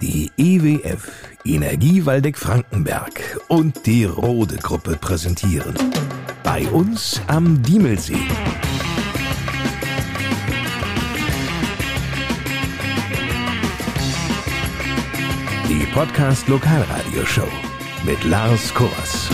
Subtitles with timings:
[0.00, 1.10] Die EWF
[1.44, 5.74] Energie Waldeck Frankenberg und die Rode Gruppe präsentieren.
[6.44, 8.14] Bei uns am Diemelsee.
[15.68, 17.48] Die Podcast Lokalradioshow
[18.04, 19.28] mit Lars Kors.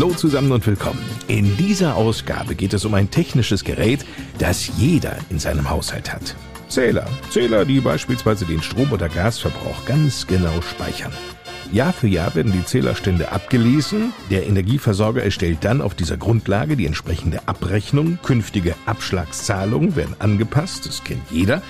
[0.00, 1.04] Hallo zusammen und willkommen.
[1.26, 4.06] In dieser Ausgabe geht es um ein technisches Gerät,
[4.38, 6.36] das jeder in seinem Haushalt hat.
[6.68, 7.04] Zähler.
[7.30, 11.10] Zähler, die beispielsweise den Strom- oder Gasverbrauch ganz genau speichern.
[11.72, 14.12] Jahr für Jahr werden die Zählerstände abgelesen.
[14.30, 18.20] Der Energieversorger erstellt dann auf dieser Grundlage die entsprechende Abrechnung.
[18.22, 20.86] Künftige Abschlagszahlungen werden angepasst.
[20.86, 21.60] Das kennt jeder.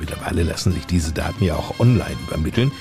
[0.00, 2.72] Mittlerweile lassen sich diese Daten ja auch online übermitteln.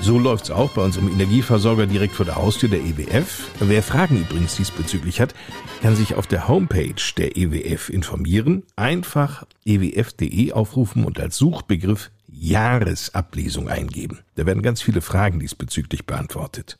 [0.00, 3.50] So läuft's auch bei unserem Energieversorger direkt vor der Haustür der EWF.
[3.60, 5.34] Wer Fragen übrigens diesbezüglich hat,
[5.82, 8.62] kann sich auf der Homepage der EWF informieren.
[8.76, 14.20] Einfach ewf.de aufrufen und als Suchbegriff Jahresablesung eingeben.
[14.36, 16.78] Da werden ganz viele Fragen diesbezüglich beantwortet.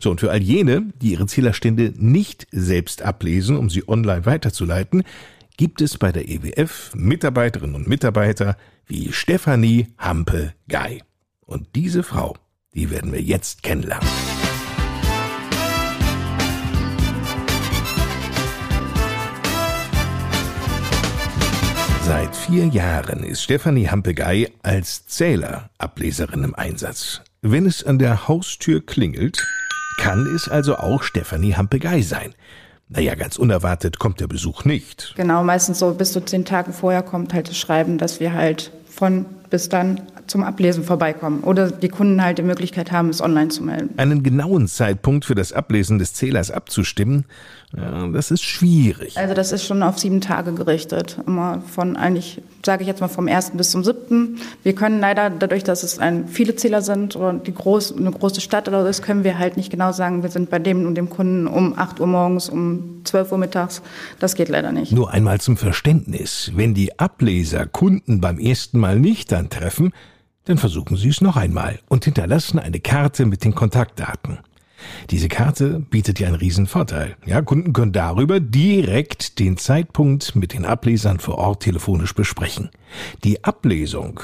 [0.00, 5.02] So, und für all jene, die ihre Zählerstände nicht selbst ablesen, um sie online weiterzuleiten,
[5.56, 11.02] gibt es bei der EWF Mitarbeiterinnen und Mitarbeiter wie Stefanie Hampe-Gei.
[11.44, 12.36] Und diese Frau,
[12.74, 14.08] die werden wir jetzt kennenlernen.
[22.04, 27.22] Seit vier Jahren ist Stefanie Hampegei als Zählerableserin im Einsatz.
[27.40, 29.46] Wenn es an der Haustür klingelt,
[29.98, 32.34] kann es also auch Stefanie Hampegei sein.
[32.88, 35.14] Naja, ganz unerwartet kommt der Besuch nicht.
[35.16, 38.72] Genau, meistens so bis zu zehn Tagen vorher kommt halt das Schreiben, dass wir halt
[38.86, 43.48] von bis dann zum Ablesen vorbeikommen oder die Kunden halt die Möglichkeit haben, es online
[43.48, 43.90] zu melden.
[43.96, 47.24] Einen genauen Zeitpunkt für das Ablesen des Zählers abzustimmen,
[47.76, 49.16] ja, das ist schwierig.
[49.16, 51.18] Also das ist schon auf sieben Tage gerichtet.
[51.24, 54.38] Immer von eigentlich, sage ich jetzt mal, vom ersten bis zum siebten.
[54.64, 58.40] Wir können leider, dadurch, dass es ein, viele Zähler sind oder die groß, eine große
[58.40, 60.96] Stadt oder so ist, können wir halt nicht genau sagen, wir sind bei dem und
[60.96, 63.82] dem Kunden um 8 Uhr morgens, um 12 Uhr mittags.
[64.18, 64.90] Das geht leider nicht.
[64.90, 66.50] Nur einmal zum Verständnis.
[66.56, 69.92] Wenn die Ableser Kunden beim ersten Mal nicht antreffen,
[70.44, 74.38] dann versuchen Sie es noch einmal und hinterlassen eine Karte mit den Kontaktdaten.
[75.10, 77.16] Diese Karte bietet ja einen riesen Vorteil.
[77.26, 82.70] Ja, Kunden können darüber direkt den Zeitpunkt mit den Ablesern vor Ort telefonisch besprechen.
[83.24, 84.20] Die Ablesung,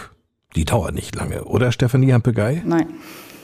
[0.55, 2.63] die dauert nicht lange, oder Stefanie Hampegei?
[2.65, 2.87] Nein.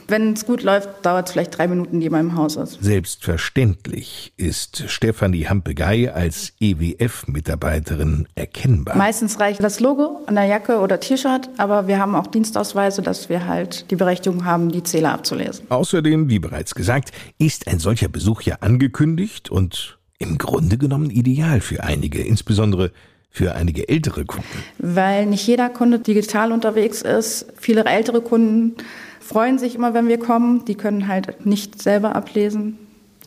[0.07, 2.83] Wenn es gut läuft, dauert es vielleicht drei Minuten, die man im Haus ist.
[2.83, 8.95] Selbstverständlich ist Stefanie Hampegei als EWF-Mitarbeiterin erkennbar.
[8.97, 13.29] Meistens reicht das Logo an der Jacke oder T-Shirt, aber wir haben auch Dienstausweise, dass
[13.29, 15.65] wir halt die Berechtigung haben, die Zähler abzulesen.
[15.69, 21.59] Außerdem, wie bereits gesagt, ist ein solcher Besuch ja angekündigt und im Grunde genommen ideal
[21.59, 22.91] für einige, insbesondere
[23.29, 24.63] für einige ältere Kunden.
[24.77, 27.47] Weil nicht jeder Kunde digital unterwegs ist.
[27.57, 28.75] Viele ältere Kunden
[29.23, 30.65] freuen sich immer, wenn wir kommen.
[30.65, 32.77] Die können halt nicht selber ablesen.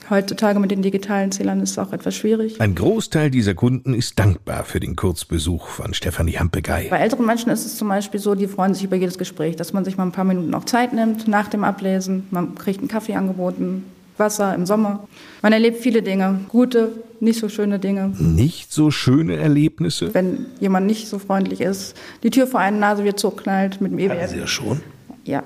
[0.09, 2.61] Heutzutage mit den digitalen Zählern ist es auch etwas schwierig.
[2.61, 6.87] Ein Großteil dieser Kunden ist dankbar für den Kurzbesuch von Stefanie Hampegei.
[6.91, 9.73] Bei älteren Menschen ist es zum Beispiel so, die freuen sich über jedes Gespräch, dass
[9.73, 12.27] man sich mal ein paar Minuten noch Zeit nimmt nach dem Ablesen.
[12.31, 13.85] Man kriegt einen Kaffee angeboten,
[14.17, 15.09] Wasser im Sommer.
[15.43, 18.13] Man erlebt viele Dinge, gute, nicht so schöne Dinge.
[18.17, 20.15] Nicht so schöne Erlebnisse?
[20.15, 23.99] Wenn jemand nicht so freundlich ist, die Tür vor einer Nase wird zugeknallt mit dem
[23.99, 24.31] EWF.
[24.31, 24.83] Sie das schon?
[25.25, 25.43] Ja,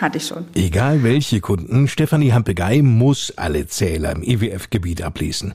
[0.00, 0.46] hatte ich schon.
[0.54, 5.54] Egal welche Kunden, Stefanie Hampegei muss alle Zähler im EWF-Gebiet ablesen.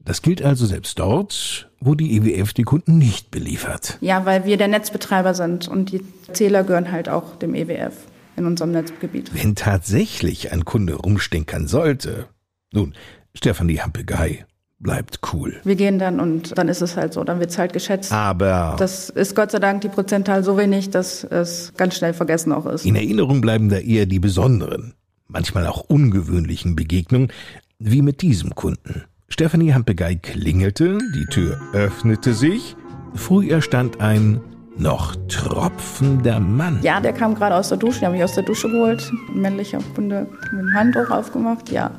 [0.00, 3.96] Das gilt also selbst dort, wo die EWF die Kunden nicht beliefert.
[4.00, 7.94] Ja, weil wir der Netzbetreiber sind und die Zähler gehören halt auch dem EWF
[8.36, 9.34] in unserem Netzgebiet.
[9.34, 12.26] Wenn tatsächlich ein Kunde rumstinkern sollte,
[12.72, 12.94] nun,
[13.34, 14.44] Stefanie Hampegei
[14.84, 15.54] bleibt cool.
[15.64, 18.12] Wir gehen dann und dann ist es halt so, dann wird es halt geschätzt.
[18.12, 22.52] Aber Das ist Gott sei Dank die Prozentzahl so wenig, dass es ganz schnell vergessen
[22.52, 22.84] auch ist.
[22.84, 24.94] in Erinnerung bleiben da eher die besonderen,
[25.26, 27.32] manchmal auch ungewöhnlichen Begegnungen,
[27.80, 29.02] wie mit diesem Kunden.
[29.28, 32.76] Stefanie Hampegei klingelte, die Tür öffnete sich,
[33.14, 34.40] vor ihr stand ein
[34.76, 36.80] noch tropfender Mann.
[36.82, 39.10] Ja, der kam gerade aus der Dusche, die haben mich aus der Dusche geholt.
[39.32, 41.92] Ein männlicher Kunde mit dem Handtuch aufgemacht, ja.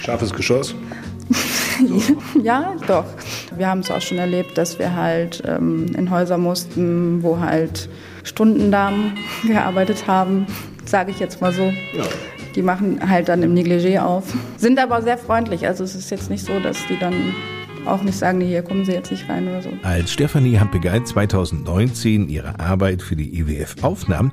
[0.00, 0.74] Scharfes Geschoss.
[2.42, 3.04] Ja, doch.
[3.56, 7.88] Wir haben es auch schon erlebt, dass wir halt ähm, in Häuser mussten, wo halt
[8.24, 9.12] Stundendamen
[9.46, 10.46] gearbeitet haben,
[10.84, 11.64] sage ich jetzt mal so.
[11.64, 12.04] Ja.
[12.54, 14.24] Die machen halt dann im Negligé auf,
[14.56, 15.66] sind aber sehr freundlich.
[15.66, 17.14] Also es ist jetzt nicht so, dass die dann
[17.86, 19.70] auch nicht sagen, hier kommen Sie jetzt nicht rein oder so.
[19.82, 24.32] Als Stefanie Hampegei 2019 ihre Arbeit für die IWF aufnahm,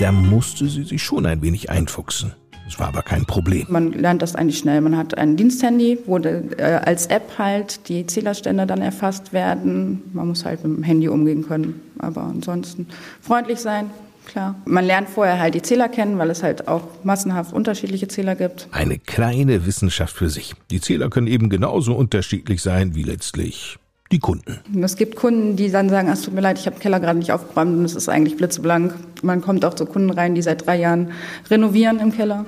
[0.00, 2.32] da musste sie sich schon ein wenig einfuchsen.
[2.66, 3.66] Es war aber kein Problem.
[3.68, 4.80] Man lernt das eigentlich schnell.
[4.80, 10.02] Man hat ein Diensthandy, wo äh, als App halt die Zählerstände dann erfasst werden.
[10.12, 11.80] Man muss halt mit dem Handy umgehen können.
[11.98, 12.88] Aber ansonsten
[13.20, 13.90] freundlich sein,
[14.26, 14.54] klar.
[14.64, 18.68] Man lernt vorher halt die Zähler kennen, weil es halt auch massenhaft unterschiedliche Zähler gibt.
[18.72, 20.54] Eine kleine Wissenschaft für sich.
[20.70, 23.78] Die Zähler können eben genauso unterschiedlich sein wie letztlich
[24.14, 24.60] die Kunden.
[24.80, 27.18] Es gibt Kunden, die dann sagen, es tut mir leid, ich habe den Keller gerade
[27.18, 28.94] nicht aufgeräumt und es ist eigentlich blitzeblank.
[29.22, 31.10] Man kommt auch zu Kunden rein, die seit drei Jahren
[31.50, 32.46] renovieren im Keller,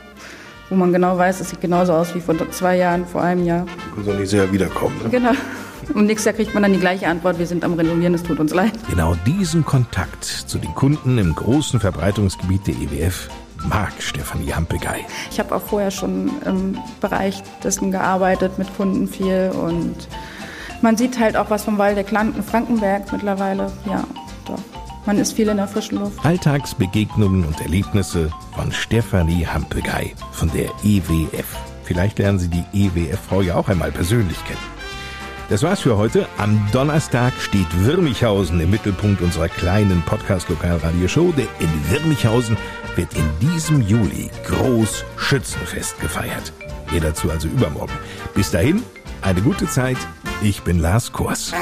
[0.70, 3.66] wo man genau weiß, es sieht genauso aus wie vor zwei Jahren, vor einem Jahr.
[4.04, 4.94] Soll nicht sehr wiederkommen.
[5.02, 5.10] Ne?
[5.10, 5.32] Genau.
[5.92, 8.38] Und nächstes Jahr kriegt man dann die gleiche Antwort, wir sind am Renovieren, es tut
[8.38, 8.72] uns leid.
[8.88, 13.28] Genau diesen Kontakt zu den Kunden im großen Verbreitungsgebiet der EWF
[13.68, 15.04] mag Stefanie Hampegei.
[15.32, 19.96] Ich habe auch vorher schon im Bereich dessen gearbeitet, mit Kunden viel und
[20.82, 23.72] man sieht halt auch was vom Wald der Frankenberg mittlerweile.
[23.86, 24.04] Ja,
[24.46, 24.58] doch.
[25.06, 26.24] Man ist viel in der frischen Luft.
[26.24, 31.46] Alltagsbegegnungen und Erlebnisse von Stefanie Hampelgei von der EWF.
[31.84, 34.76] Vielleicht lernen Sie die EWF-Frau ja auch einmal persönlich kennen.
[35.48, 36.26] Das war's für heute.
[36.38, 41.32] Am Donnerstag steht Wirmichhausen im Mittelpunkt unserer kleinen Podcast-Lokalradioshow.
[41.36, 42.56] Denn in Wirmichhausen
[42.96, 46.52] wird in diesem Juli groß Schützenfest gefeiert.
[46.90, 47.92] Mehr dazu also übermorgen.
[48.34, 48.82] Bis dahin,
[49.22, 49.98] eine gute Zeit.
[50.42, 51.52] Ich bin Lars Kors.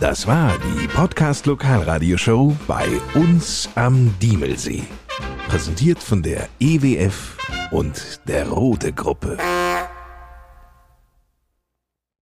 [0.00, 4.82] Das war die Podcast Lokalradioshow bei uns am Diemelsee.
[5.48, 7.36] Präsentiert von der EWF
[7.70, 9.38] und der Rote Gruppe.